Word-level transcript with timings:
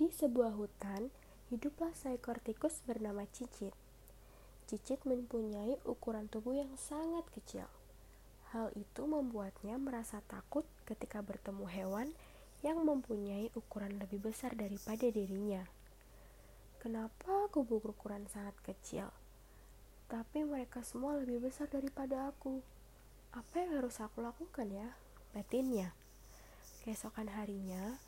Di 0.00 0.08
sebuah 0.08 0.56
hutan, 0.56 1.12
hiduplah 1.52 1.92
seekor 1.92 2.40
tikus 2.40 2.80
bernama 2.88 3.28
Cicit. 3.36 3.76
Cicit 4.64 4.96
mempunyai 5.04 5.76
ukuran 5.84 6.24
tubuh 6.24 6.56
yang 6.56 6.72
sangat 6.80 7.28
kecil. 7.36 7.68
Hal 8.48 8.72
itu 8.80 9.04
membuatnya 9.04 9.76
merasa 9.76 10.24
takut 10.24 10.64
ketika 10.88 11.20
bertemu 11.20 11.68
hewan 11.68 12.08
yang 12.64 12.80
mempunyai 12.80 13.52
ukuran 13.52 14.00
lebih 14.00 14.24
besar 14.32 14.56
daripada 14.56 15.04
dirinya. 15.04 15.68
Kenapa 16.80 17.52
aku 17.52 17.68
berukuran 17.68 18.24
sangat 18.32 18.56
kecil? 18.64 19.12
Tapi 20.08 20.48
mereka 20.48 20.80
semua 20.80 21.20
lebih 21.20 21.44
besar 21.44 21.68
daripada 21.68 22.32
aku. 22.32 22.64
Apa 23.36 23.68
yang 23.68 23.84
harus 23.84 24.00
aku 24.00 24.24
lakukan 24.24 24.72
ya? 24.72 24.96
Batinnya. 25.36 25.92
Keesokan 26.88 27.28
harinya, 27.36 28.00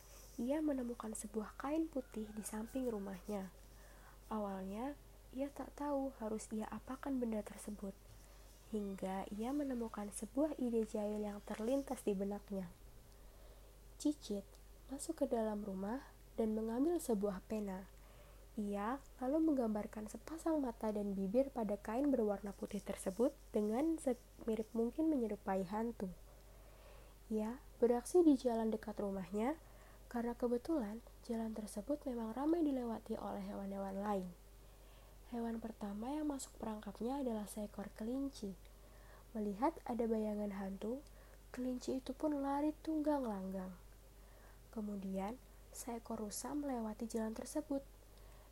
ia 0.43 0.59
menemukan 0.59 1.15
sebuah 1.15 1.55
kain 1.55 1.87
putih 1.87 2.27
di 2.35 2.43
samping 2.43 2.91
rumahnya. 2.91 3.55
Awalnya, 4.27 4.99
ia 5.31 5.47
tak 5.55 5.71
tahu 5.79 6.11
harus 6.19 6.51
ia 6.51 6.67
apakan 6.75 7.23
benda 7.23 7.47
tersebut, 7.47 7.95
hingga 8.75 9.23
ia 9.31 9.55
menemukan 9.55 10.11
sebuah 10.11 10.59
ide 10.59 10.83
jahil 10.83 11.23
yang 11.23 11.39
terlintas 11.47 12.03
di 12.03 12.19
benaknya. 12.19 12.67
Cicit 14.03 14.43
masuk 14.91 15.23
ke 15.23 15.27
dalam 15.31 15.63
rumah 15.63 16.03
dan 16.35 16.59
mengambil 16.59 16.99
sebuah 16.99 17.39
pena. 17.47 17.87
Ia 18.61 19.01
lalu 19.25 19.55
menggambarkan 19.55 20.13
sepasang 20.13 20.61
mata 20.61 20.93
dan 20.93 21.17
bibir 21.17 21.49
pada 21.49 21.81
kain 21.81 22.13
berwarna 22.13 22.53
putih 22.53 22.85
tersebut 22.85 23.33
dengan 23.55 23.97
semirip 23.97 24.69
mungkin 24.77 25.09
menyerupai 25.09 25.65
hantu. 25.73 26.13
Ia 27.33 27.57
beraksi 27.81 28.21
di 28.21 28.37
jalan 28.37 28.69
dekat 28.69 29.01
rumahnya 29.01 29.57
karena 30.13 30.37
kebetulan 30.37 31.01
jalan 31.25 31.57
tersebut 31.57 31.97
memang 32.05 32.37
ramai 32.37 32.61
dilewati 32.61 33.17
oleh 33.17 33.41
hewan-hewan 33.49 33.97
lain. 34.05 34.29
Hewan 35.33 35.57
pertama 35.57 36.13
yang 36.13 36.29
masuk 36.29 36.53
perangkapnya 36.61 37.25
adalah 37.25 37.49
seekor 37.49 37.89
kelinci. 37.97 38.53
Melihat 39.33 39.73
ada 39.89 40.05
bayangan 40.05 40.53
hantu, 40.61 41.01
kelinci 41.49 42.05
itu 42.05 42.13
pun 42.13 42.45
lari 42.45 42.77
tunggang 42.85 43.25
langgang. 43.25 43.73
Kemudian, 44.77 45.41
seekor 45.73 46.21
rusa 46.21 46.53
melewati 46.53 47.09
jalan 47.09 47.33
tersebut. 47.33 47.81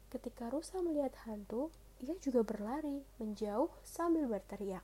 Ketika 0.08 0.48
rusa 0.48 0.80
melihat 0.80 1.12
hantu, 1.28 1.68
ia 2.00 2.16
juga 2.24 2.40
berlari 2.40 3.04
menjauh 3.20 3.68
sambil 3.84 4.24
berteriak. 4.32 4.82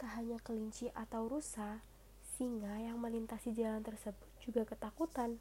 Tak 0.00 0.16
hanya 0.16 0.40
kelinci 0.40 0.88
atau 0.96 1.28
rusa, 1.28 1.84
singa 2.42 2.74
yang 2.82 2.98
melintasi 2.98 3.54
jalan 3.54 3.86
tersebut 3.86 4.26
juga 4.42 4.66
ketakutan. 4.66 5.38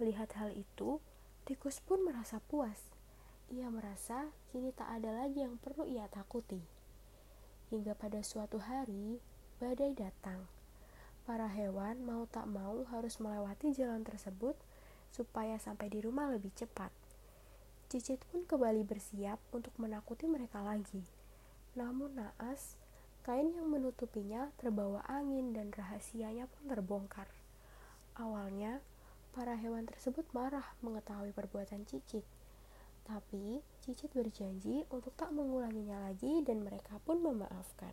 Melihat 0.00 0.32
hal 0.40 0.56
itu, 0.56 1.04
tikus 1.44 1.84
pun 1.84 2.00
merasa 2.00 2.40
puas. 2.48 2.80
Ia 3.52 3.68
merasa 3.68 4.32
kini 4.48 4.72
tak 4.72 4.88
ada 4.88 5.12
lagi 5.12 5.44
yang 5.44 5.60
perlu 5.60 5.84
ia 5.84 6.08
takuti. 6.08 6.64
Hingga 7.68 7.92
pada 7.92 8.24
suatu 8.24 8.56
hari, 8.56 9.20
badai 9.60 9.92
datang. 9.92 10.48
Para 11.28 11.44
hewan 11.44 12.00
mau 12.00 12.24
tak 12.24 12.48
mau 12.48 12.88
harus 12.88 13.20
melewati 13.20 13.76
jalan 13.76 14.00
tersebut 14.00 14.56
supaya 15.12 15.60
sampai 15.60 15.92
di 15.92 16.00
rumah 16.00 16.32
lebih 16.32 16.56
cepat. 16.56 16.88
Cicit 17.92 18.24
pun 18.32 18.48
kembali 18.48 18.80
bersiap 18.80 19.36
untuk 19.52 19.76
menakuti 19.76 20.24
mereka 20.24 20.64
lagi. 20.64 21.04
Namun 21.76 22.16
naas, 22.16 22.80
kain 23.28 23.52
yang 23.52 23.68
menutupinya 23.68 24.48
terbawa 24.56 25.04
angin 25.04 25.52
dan 25.52 25.68
rahasianya 25.68 26.48
pun 26.48 26.64
terbongkar. 26.64 27.28
Awalnya, 28.16 28.80
para 29.36 29.52
hewan 29.52 29.84
tersebut 29.84 30.24
marah 30.32 30.64
mengetahui 30.80 31.36
perbuatan 31.36 31.84
Cicit. 31.84 32.24
Tapi, 33.04 33.60
Cicit 33.84 34.08
berjanji 34.16 34.88
untuk 34.88 35.12
tak 35.12 35.36
mengulanginya 35.36 36.08
lagi 36.08 36.40
dan 36.40 36.64
mereka 36.64 36.96
pun 37.04 37.20
memaafkan. 37.20 37.92